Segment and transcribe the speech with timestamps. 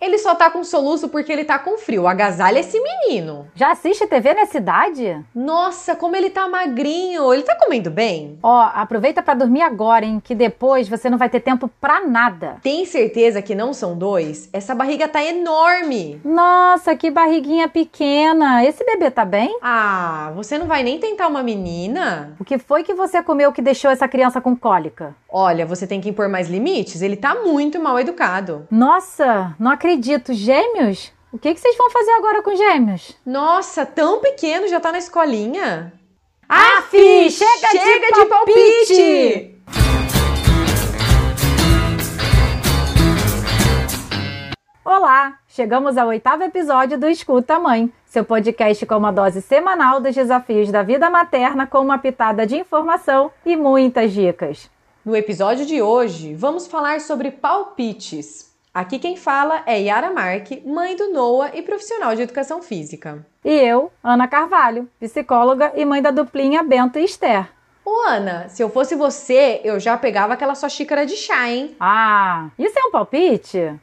[0.00, 2.06] Ele só tá com soluço porque ele tá com frio.
[2.06, 3.46] Agasalha esse menino.
[3.54, 5.18] Já assiste TV nessa idade?
[5.34, 7.32] Nossa, como ele tá magrinho.
[7.32, 8.38] Ele tá comendo bem?
[8.42, 10.20] Ó, aproveita pra dormir agora, hein?
[10.22, 12.56] Que depois você não vai ter tempo pra nada.
[12.62, 14.50] Tem certeza que não são dois?
[14.52, 16.20] Essa barriga tá enorme.
[16.24, 18.62] Nossa, que barriguinha pequena.
[18.64, 19.58] Esse bebê tá bem?
[19.62, 22.34] Ah, você não vai nem tentar uma menina?
[22.38, 25.14] O que foi que você comeu que deixou essa criança com cólica?
[25.30, 27.00] Olha, você tem que impor mais limites.
[27.00, 28.66] Ele tá muito mal educado.
[28.70, 29.83] Nossa, não acredito.
[30.30, 31.12] Gêmeos?
[31.30, 33.14] O que, que vocês vão fazer agora com gêmeos?
[33.26, 35.92] Nossa, tão pequeno, já tá na escolinha?
[36.48, 36.96] Aff,
[37.30, 39.54] chega, chega de, de palpite!
[44.82, 50.14] Olá, chegamos ao oitavo episódio do Escuta Mãe, seu podcast com uma dose semanal dos
[50.14, 54.70] desafios da vida materna com uma pitada de informação e muitas dicas.
[55.04, 58.53] No episódio de hoje, vamos falar sobre palpites.
[58.74, 63.24] Aqui quem fala é Yara Marque, mãe do Noah e profissional de educação física.
[63.44, 67.48] E eu, Ana Carvalho, psicóloga e mãe da duplinha Bento e Esther.
[67.84, 71.76] Ô Ana, se eu fosse você, eu já pegava aquela sua xícara de chá, hein?
[71.78, 73.78] Ah, isso é um palpite?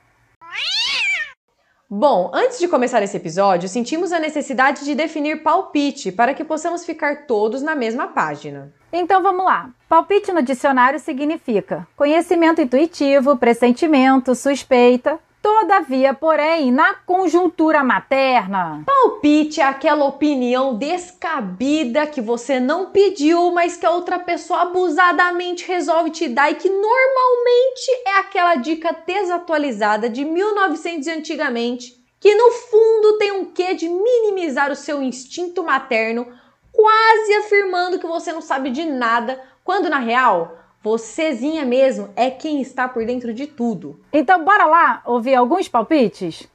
[1.89, 6.85] Bom, antes de começar esse episódio, sentimos a necessidade de definir palpite para que possamos
[6.85, 8.73] ficar todos na mesma página.
[8.91, 9.69] Então vamos lá.
[9.87, 15.19] Palpite no dicionário significa conhecimento intuitivo, pressentimento, suspeita.
[15.41, 18.83] Todavia, porém, na conjuntura materna.
[18.85, 25.67] Palpite é aquela opinião descabida que você não pediu, mas que a outra pessoa abusadamente
[25.67, 32.35] resolve te dar e que normalmente é aquela dica desatualizada de 1900 e antigamente, que
[32.35, 36.27] no fundo tem um quê de minimizar o seu instinto materno,
[36.71, 42.59] quase afirmando que você não sabe de nada, quando na real Vocêzinha mesmo é quem
[42.59, 43.99] está por dentro de tudo.
[44.11, 46.47] Então bora lá ouvir alguns palpites?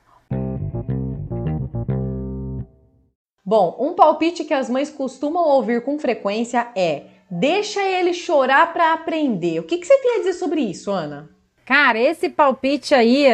[3.44, 8.92] Bom, um palpite que as mães costumam ouvir com frequência é: deixa ele chorar para
[8.92, 9.60] aprender.
[9.60, 11.30] O que, que você tem a dizer sobre isso, Ana?
[11.64, 13.26] Cara, esse palpite aí,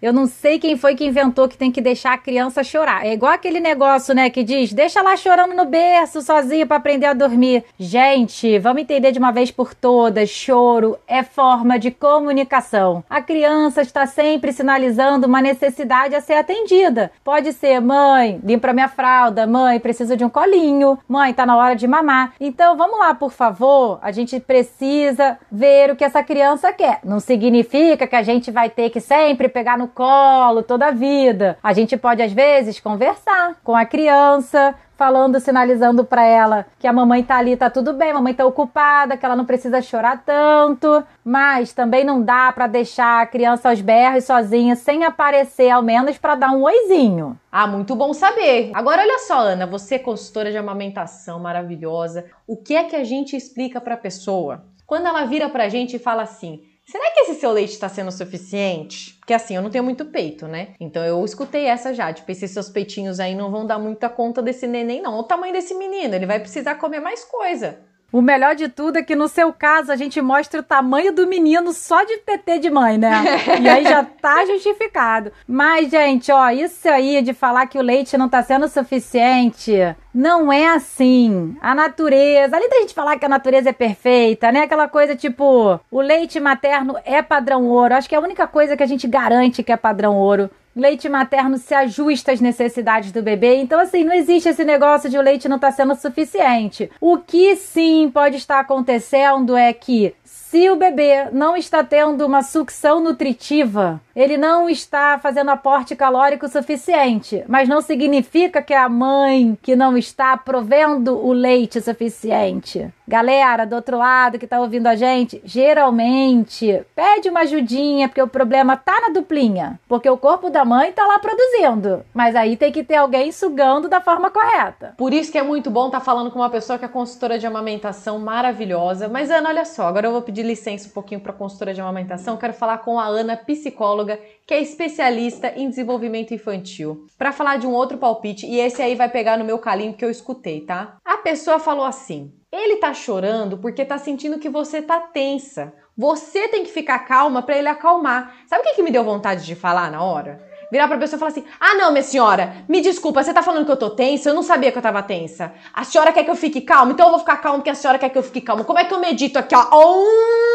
[0.00, 3.04] eu não sei quem foi que inventou que tem que deixar a criança chorar.
[3.04, 7.06] É igual aquele negócio, né, que diz: deixa lá chorando no berço sozinho para aprender
[7.06, 7.64] a dormir.
[7.78, 13.02] Gente, vamos entender de uma vez por todas: choro é forma de comunicação.
[13.10, 17.10] A criança está sempre sinalizando uma necessidade a ser atendida.
[17.24, 21.74] Pode ser, mãe, limpa minha fralda, mãe, preciso de um colinho, mãe, tá na hora
[21.74, 22.34] de mamar.
[22.38, 23.98] Então vamos lá, por favor.
[24.00, 27.00] A gente precisa ver o que essa criança quer.
[27.02, 31.58] Não significa que a gente vai ter que sempre pegar no colo toda a vida.
[31.62, 36.92] A gente pode às vezes conversar com a criança, falando, sinalizando para ela que a
[36.92, 40.24] mamãe tá ali, tá tudo bem, a mamãe tá ocupada, que ela não precisa chorar
[40.26, 45.82] tanto, mas também não dá para deixar a criança aos berros sozinha sem aparecer, ao
[45.82, 47.38] menos para dar um oizinho.
[47.50, 48.72] Ah, muito bom saber.
[48.74, 52.24] Agora olha só, Ana, você consultora de amamentação maravilhosa.
[52.44, 54.64] O que é que a gente explica para a pessoa?
[54.84, 58.10] Quando ela vira pra gente e fala assim: Será que esse seu leite está sendo
[58.10, 59.14] suficiente?
[59.18, 60.68] Porque assim, eu não tenho muito peito, né?
[60.80, 62.10] Então eu escutei essa já.
[62.10, 65.12] Tipo, esses seus peitinhos aí não vão dar muita conta desse neném, não.
[65.12, 67.78] Olha o tamanho desse menino, ele vai precisar comer mais coisa.
[68.10, 71.26] O melhor de tudo é que no seu caso a gente mostra o tamanho do
[71.26, 73.22] menino só de PT de mãe, né?
[73.60, 75.30] E aí já tá justificado.
[75.46, 79.72] Mas, gente, ó, isso aí de falar que o leite não tá sendo suficiente,
[80.14, 81.54] não é assim.
[81.60, 84.62] A natureza, além da gente falar que a natureza é perfeita, né?
[84.62, 87.94] Aquela coisa tipo, o leite materno é padrão ouro.
[87.94, 90.48] Acho que é a única coisa que a gente garante que é padrão ouro
[90.80, 93.56] leite materno se ajusta às necessidades do bebê.
[93.56, 96.90] Então, assim, não existe esse negócio de o leite não estar tá sendo suficiente.
[97.00, 100.14] O que sim pode estar acontecendo é que
[100.50, 106.48] se o bebê não está tendo uma sucção nutritiva, ele não está fazendo aporte calórico
[106.48, 112.90] suficiente, mas não significa que é a mãe que não está provendo o leite suficiente.
[113.06, 118.26] Galera do outro lado que está ouvindo a gente, geralmente pede uma ajudinha porque o
[118.26, 122.72] problema tá na duplinha, porque o corpo da mãe tá lá produzindo, mas aí tem
[122.72, 124.94] que ter alguém sugando da forma correta.
[124.96, 127.38] Por isso que é muito bom estar tá falando com uma pessoa que é consultora
[127.38, 129.08] de amamentação maravilhosa.
[129.08, 131.74] Mas Ana, olha só, agora eu vou pedir pedir licença um pouquinho para a consultora
[131.74, 137.32] de amamentação, quero falar com a Ana, psicóloga, que é especialista em desenvolvimento infantil, para
[137.32, 140.10] falar de um outro palpite e esse aí vai pegar no meu calinho que eu
[140.10, 140.96] escutei, tá?
[141.04, 145.72] A pessoa falou assim: "Ele tá chorando porque tá sentindo que você tá tensa.
[145.96, 148.36] Você tem que ficar calma para ele acalmar".
[148.46, 150.47] Sabe o que, que me deu vontade de falar na hora?
[150.70, 153.64] Virar pra pessoa e falar assim: Ah, não, minha senhora, me desculpa, você tá falando
[153.64, 154.30] que eu tô tensa?
[154.30, 155.52] Eu não sabia que eu tava tensa.
[155.72, 156.92] A senhora quer que eu fique calma?
[156.92, 158.64] Então eu vou ficar calma porque a senhora quer que eu fique calma.
[158.64, 159.68] Como é que eu medito aqui, ó?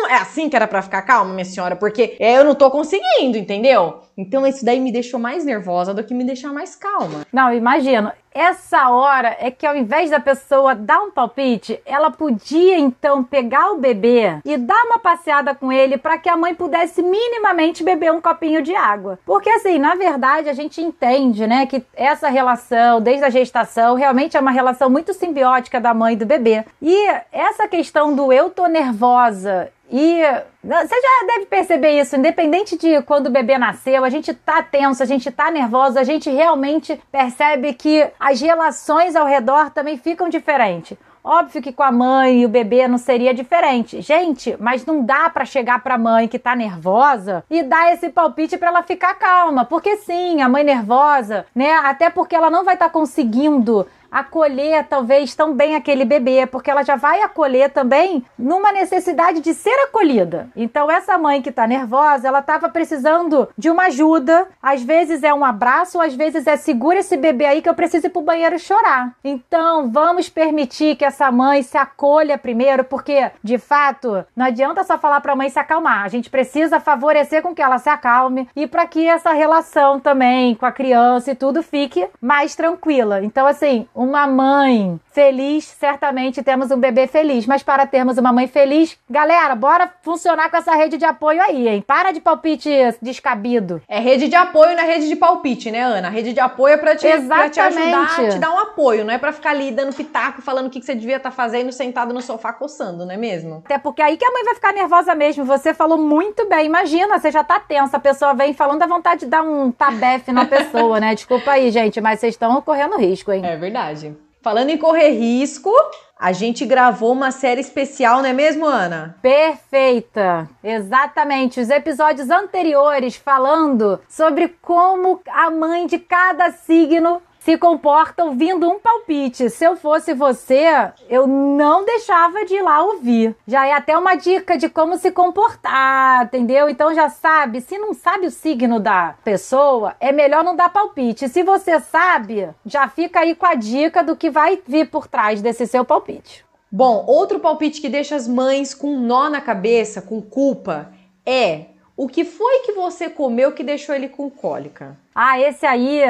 [0.10, 1.76] É assim que era pra ficar calma, minha senhora?
[1.76, 4.02] Porque eu não tô conseguindo, entendeu?
[4.18, 7.26] Então isso daí me deixou mais nervosa do que me deixar mais calma.
[7.32, 8.12] Não, imagino.
[8.34, 13.72] Essa hora é que ao invés da pessoa dar um palpite, ela podia então pegar
[13.72, 18.12] o bebê e dar uma passeada com ele para que a mãe pudesse minimamente beber
[18.12, 19.20] um copinho de água.
[19.24, 24.36] Porque assim, na verdade, a gente entende, né, que essa relação desde a gestação realmente
[24.36, 26.66] é uma relação muito simbiótica da mãe e do bebê.
[26.82, 30.24] E essa questão do eu tô nervosa e
[30.64, 35.04] você já deve perceber isso, independente de quando o bebê nasceu, a gente tá tenso,
[35.04, 40.30] a gente tá nervoso, a gente realmente percebe que as relações ao redor também ficam
[40.30, 40.98] diferentes.
[41.24, 44.02] Óbvio que com a mãe e o bebê não seria diferente.
[44.02, 48.10] Gente, mas não dá para chegar para a mãe que tá nervosa e dar esse
[48.10, 51.72] palpite para ela ficar calma, porque sim, a mãe nervosa, né?
[51.84, 56.70] Até porque ela não vai estar tá conseguindo acolher talvez tão bem aquele bebê, porque
[56.70, 60.50] ela já vai acolher também numa necessidade de ser acolhida.
[60.56, 65.34] Então essa mãe que tá nervosa, ela tava precisando de uma ajuda, às vezes é
[65.34, 68.60] um abraço, às vezes é segura esse bebê aí que eu preciso ir pro banheiro
[68.60, 69.16] chorar.
[69.24, 74.98] Então vamos permitir que essa mãe se acolha primeiro, porque de fato não adianta só
[74.98, 76.04] falar para a mãe se acalmar.
[76.04, 80.54] A gente precisa favorecer com que ela se acalme e para que essa relação também
[80.54, 83.24] com a criança e tudo fique mais tranquila.
[83.24, 87.46] Então assim, uma mãe feliz, certamente temos um bebê feliz.
[87.46, 91.68] Mas para termos uma mãe feliz, galera, bora funcionar com essa rede de apoio aí,
[91.68, 91.84] hein?
[91.86, 92.70] Para de palpite
[93.02, 93.82] descabido.
[93.88, 96.08] É rede de apoio na rede de palpite, né, Ana?
[96.08, 99.14] A rede de apoio é pra te, pra te ajudar, te dar um apoio, não
[99.14, 101.72] é pra ficar ali dando pitaco, falando o que, que você devia estar tá fazendo
[101.72, 103.62] sentado no sofá coçando, não é mesmo?
[103.66, 105.46] Até porque aí que a mãe vai ficar nervosa mesmo.
[105.46, 106.66] Você falou muito bem.
[106.66, 110.32] Imagina, você já tá tensa, a pessoa vem falando da vontade de dar um tabefe
[110.32, 111.14] na pessoa, né?
[111.14, 113.46] Desculpa aí, gente, mas vocês estão correndo risco, hein?
[113.46, 114.16] É verdade verdade.
[114.44, 115.72] Falando em correr risco,
[116.20, 119.18] a gente gravou uma série especial, não é mesmo, Ana?
[119.22, 120.50] Perfeita!
[120.62, 121.62] Exatamente.
[121.62, 128.80] Os episódios anteriores falando sobre como a mãe de cada signo se comporta ouvindo um
[128.80, 129.50] palpite.
[129.50, 130.64] Se eu fosse você,
[131.10, 133.36] eu não deixava de ir lá ouvir.
[133.46, 136.70] Já é até uma dica de como se comportar, entendeu?
[136.70, 141.28] Então já sabe, se não sabe o signo da pessoa, é melhor não dar palpite.
[141.28, 145.42] Se você sabe, já fica aí com a dica do que vai vir por trás
[145.42, 146.46] desse seu palpite.
[146.72, 150.94] Bom, outro palpite que deixa as mães com um nó na cabeça, com culpa,
[151.26, 151.66] é
[151.96, 154.98] o que foi que você comeu que deixou ele com cólica?
[155.14, 156.02] Ah, esse aí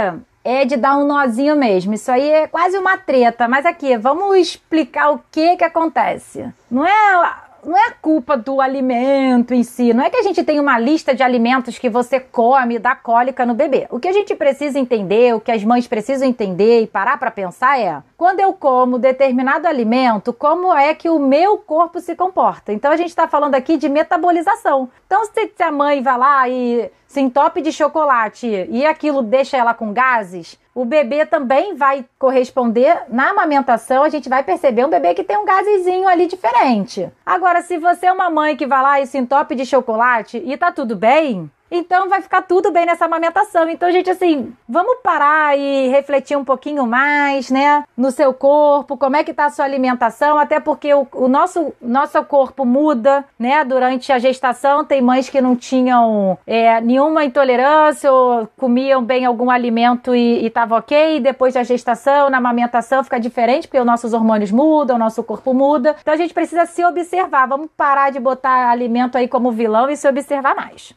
[0.44, 1.94] é de dar um nozinho mesmo.
[1.94, 3.48] Isso aí é quase uma treta.
[3.48, 6.46] Mas aqui, vamos explicar o que que acontece.
[6.70, 9.94] Não é não é culpa do alimento em si.
[9.94, 12.96] Não é que a gente tem uma lista de alimentos que você come e dá
[12.96, 13.88] cólica no bebê.
[13.90, 17.32] O que a gente precisa entender, o que as mães precisam entender e parar para
[17.32, 22.74] pensar é: quando eu como determinado alimento, como é que o meu corpo se comporta?
[22.74, 24.90] Então a gente está falando aqui de metabolização.
[25.06, 29.72] Então se a mãe vai lá e se entope de chocolate e aquilo deixa ela
[29.76, 34.02] com gases, o bebê também vai corresponder na amamentação.
[34.02, 37.08] A gente vai perceber um bebê que tem um gasezinho ali diferente.
[37.24, 40.58] Agora, se você é uma mãe que vai lá e se entope de chocolate e
[40.58, 43.68] tá tudo bem, então vai ficar tudo bem nessa amamentação.
[43.68, 47.84] Então, gente, assim, vamos parar e refletir um pouquinho mais, né?
[47.98, 51.74] No seu corpo, como é que tá a sua alimentação, até porque o, o nosso,
[51.82, 53.64] nosso corpo muda, né?
[53.64, 59.50] Durante a gestação, tem mães que não tinham é, nenhuma intolerância ou comiam bem algum
[59.50, 61.18] alimento e, estava ok.
[61.18, 65.24] E depois da gestação, na amamentação, fica diferente, porque os nossos hormônios mudam, o nosso
[65.24, 65.96] corpo muda.
[66.02, 67.48] Então a gente precisa se observar.
[67.48, 70.94] Vamos parar de botar alimento aí como vilão e se observar mais.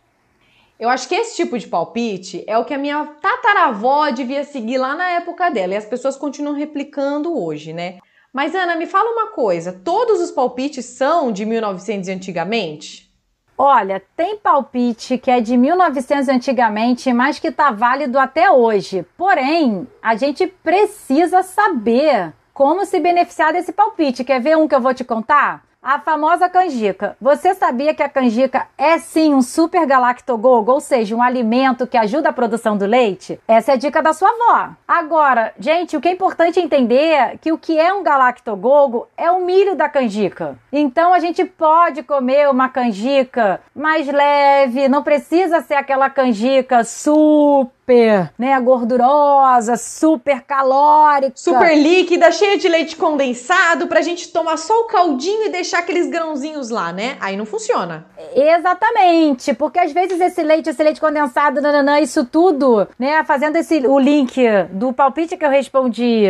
[0.78, 4.76] Eu acho que esse tipo de palpite é o que a minha tataravó devia seguir
[4.76, 7.98] lá na época dela e as pessoas continuam replicando hoje, né?
[8.30, 13.10] Mas Ana, me fala uma coisa: todos os palpites são de 1900 antigamente?
[13.56, 19.06] Olha, tem palpite que é de 1900 antigamente, mas que tá válido até hoje.
[19.16, 24.24] Porém, a gente precisa saber como se beneficiar desse palpite.
[24.24, 25.64] Quer ver um que eu vou te contar?
[25.88, 27.16] A famosa canjica.
[27.20, 31.96] Você sabia que a canjica é sim um super galactogogo, ou seja, um alimento que
[31.96, 33.38] ajuda a produção do leite?
[33.46, 34.70] Essa é a dica da sua avó.
[34.88, 39.30] Agora, gente, o que é importante entender é que o que é um galactogogo é
[39.30, 40.58] o milho da canjica.
[40.72, 47.75] Então a gente pode comer uma canjica mais leve, não precisa ser aquela canjica super
[47.86, 51.32] super, né, gordurosa, super calórica.
[51.36, 56.08] Super líquida, cheia de leite condensado, pra gente tomar só o caldinho e deixar aqueles
[56.08, 57.16] grãozinhos lá, né?
[57.20, 58.06] Aí não funciona.
[58.34, 63.86] Exatamente, porque às vezes esse leite, esse leite condensado, nananã, isso tudo, né, fazendo esse,
[63.86, 66.24] o link do palpite que eu respondi,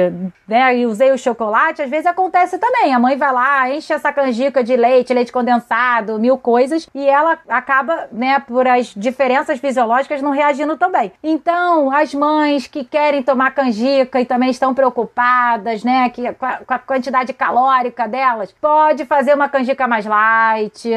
[0.47, 2.93] né, e usei o chocolate, às vezes acontece também.
[2.93, 7.39] A mãe vai lá, enche essa canjica de leite, leite condensado, mil coisas, e ela
[7.49, 11.13] acaba, né, por as diferenças fisiológicas não reagindo também.
[11.23, 11.46] Então,
[11.93, 16.75] as mães que querem tomar canjica e também estão preocupadas, né, que, com a, com
[16.75, 20.91] a quantidade calórica delas, pode fazer uma canjica mais light,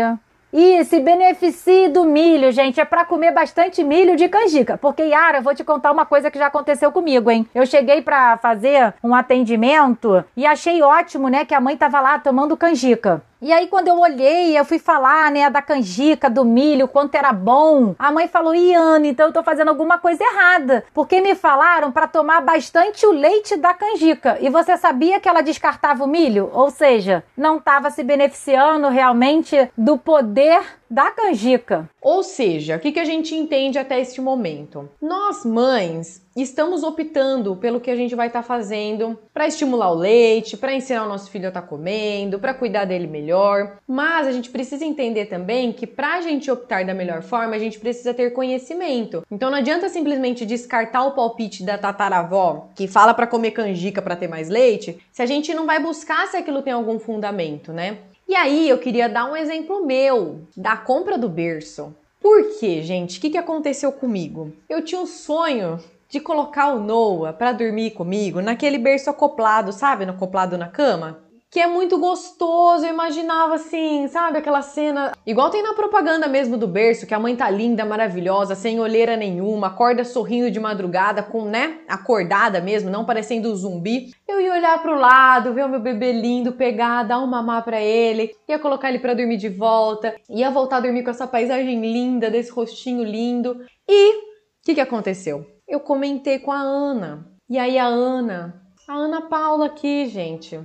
[0.51, 2.81] e se beneficie do milho, gente.
[2.81, 4.77] É para comer bastante milho de canjica.
[4.77, 7.47] Porque, Yara, vou te contar uma coisa que já aconteceu comigo, hein?
[7.53, 12.17] Eu cheguei para fazer um atendimento e achei ótimo, né, que a mãe tava lá
[12.17, 13.21] tomando canjica.
[13.41, 17.31] E aí, quando eu olhei, eu fui falar, né, da canjica, do milho, quanto era
[17.31, 17.95] bom.
[17.97, 20.83] A mãe falou: Iane, então eu tô fazendo alguma coisa errada.
[20.93, 24.37] Porque me falaram para tomar bastante o leite da canjica.
[24.41, 26.49] E você sabia que ela descartava o milho?
[26.53, 31.89] Ou seja, não estava se beneficiando realmente do poder da canjica.
[32.01, 34.89] Ou seja, o que, que a gente entende até este momento?
[35.01, 39.95] Nós, mães, estamos optando pelo que a gente vai estar tá fazendo para estimular o
[39.95, 43.77] leite, para ensinar o nosso filho a estar tá comendo, para cuidar dele melhor.
[43.87, 47.59] Mas a gente precisa entender também que para a gente optar da melhor forma, a
[47.59, 49.23] gente precisa ter conhecimento.
[49.29, 54.15] Então não adianta simplesmente descartar o palpite da tataravó que fala para comer canjica para
[54.15, 57.97] ter mais leite, se a gente não vai buscar se aquilo tem algum fundamento, né?
[58.29, 61.95] E aí eu queria dar um exemplo meu da compra do berço.
[62.21, 63.17] Por quê, gente?
[63.17, 64.53] O que, que aconteceu comigo?
[64.69, 70.05] Eu tinha um sonho de colocar o Noah para dormir comigo naquele berço acoplado, sabe?
[70.05, 71.17] No acoplado na cama
[71.51, 72.85] que é muito gostoso.
[72.85, 75.11] Eu imaginava assim, sabe, aquela cena.
[75.25, 79.17] Igual tem na propaganda mesmo do berço, que a mãe tá linda, maravilhosa, sem olheira
[79.17, 84.11] nenhuma, acorda sorrindo de madrugada, com, né, acordada mesmo, não parecendo um zumbi.
[84.27, 87.81] Eu ia olhar pro lado, ver o meu bebê lindo, pegar, dar um mamar pra
[87.81, 91.81] ele, ia colocar ele pra dormir de volta, ia voltar a dormir com essa paisagem
[91.81, 93.65] linda, desse rostinho lindo.
[93.87, 94.21] E o
[94.63, 95.45] que, que aconteceu?
[95.67, 97.27] Eu comentei com a Ana.
[97.49, 100.59] E aí a Ana, a Ana Paula aqui, gente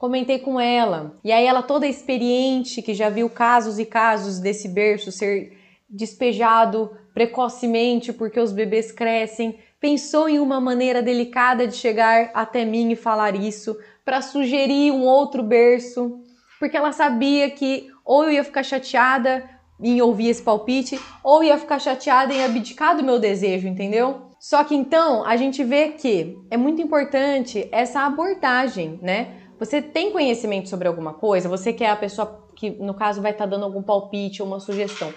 [0.00, 1.14] comentei com ela.
[1.22, 5.52] E aí ela toda experiente, que já viu casos e casos desse berço ser
[5.90, 12.90] despejado precocemente porque os bebês crescem, pensou em uma maneira delicada de chegar até mim
[12.90, 16.18] e falar isso para sugerir um outro berço,
[16.58, 21.58] porque ela sabia que ou eu ia ficar chateada em ouvir esse palpite, ou ia
[21.58, 24.30] ficar chateada em abdicar do meu desejo, entendeu?
[24.38, 29.40] Só que então a gente vê que é muito importante essa abordagem, né?
[29.60, 31.46] Você tem conhecimento sobre alguma coisa?
[31.46, 34.48] Você que é a pessoa que, no caso, vai estar tá dando algum palpite ou
[34.48, 35.12] uma sugestão.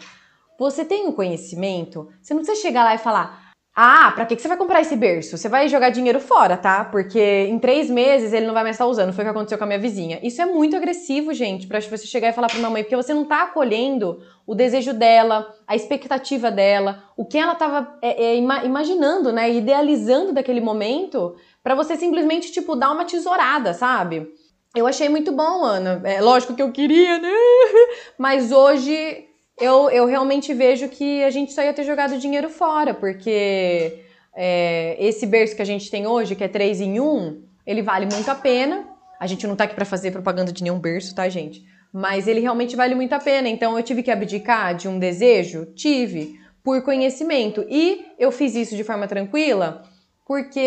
[0.59, 2.09] Você tem o um conhecimento?
[2.21, 3.42] Você não precisa chegar lá e falar:
[3.75, 5.35] ah, pra que você vai comprar esse berço?
[5.35, 6.85] Você vai jogar dinheiro fora, tá?
[6.85, 9.11] Porque em três meses ele não vai mais estar usando.
[9.11, 10.19] Foi o que aconteceu com a minha vizinha.
[10.21, 13.15] Isso é muito agressivo, gente, pra você chegar e falar pra uma mãe, porque você
[13.15, 18.37] não tá acolhendo o desejo dela, a expectativa dela, o que ela tava é, é,
[18.37, 19.51] imaginando, né?
[19.51, 24.31] Idealizando daquele momento para você simplesmente, tipo, dar uma tesourada, sabe?
[24.75, 25.99] Eu achei muito bom, Ana.
[26.03, 27.31] É lógico que eu queria, né?
[28.19, 29.32] Mas hoje
[29.63, 33.99] eu, eu realmente vejo que a gente só ia ter jogado dinheiro fora, porque
[34.35, 38.07] é, esse berço que a gente tem hoje, que é 3 em 1, ele vale
[38.13, 38.85] muito a pena.
[39.19, 41.63] A gente não tá aqui para fazer propaganda de nenhum berço, tá, gente?
[41.93, 43.47] Mas ele realmente vale muito a pena.
[43.47, 45.65] Então eu tive que abdicar de um desejo?
[45.75, 47.65] Tive, por conhecimento.
[47.69, 49.83] E eu fiz isso de forma tranquila,
[50.25, 50.59] porque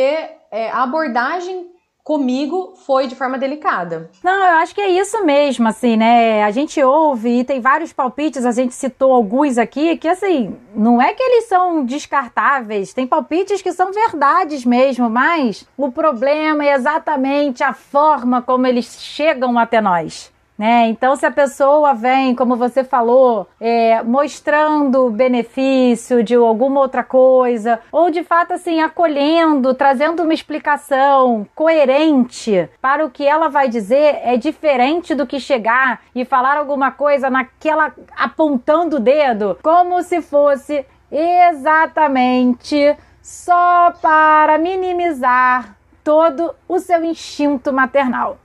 [0.50, 1.75] é, a abordagem
[2.06, 4.08] comigo foi de forma delicada.
[4.22, 6.44] Não, eu acho que é isso mesmo, assim, né?
[6.44, 11.02] A gente ouve e tem vários palpites, a gente citou alguns aqui, que assim, não
[11.02, 16.74] é que eles são descartáveis, tem palpites que são verdades mesmo, mas o problema é
[16.74, 20.32] exatamente a forma como eles chegam até nós.
[20.58, 20.88] Né?
[20.88, 27.78] Então, se a pessoa vem, como você falou, é, mostrando benefício de alguma outra coisa,
[27.92, 34.18] ou de fato assim, acolhendo, trazendo uma explicação coerente para o que ela vai dizer,
[34.22, 40.22] é diferente do que chegar e falar alguma coisa naquela apontando o dedo, como se
[40.22, 48.38] fosse exatamente só para minimizar todo o seu instinto maternal.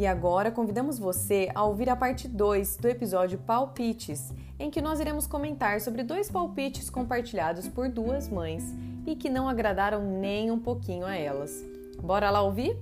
[0.00, 4.98] E agora convidamos você a ouvir a parte 2 do episódio Palpites, em que nós
[4.98, 8.64] iremos comentar sobre dois palpites compartilhados por duas mães
[9.06, 11.62] e que não agradaram nem um pouquinho a elas.
[12.02, 12.78] Bora lá ouvir?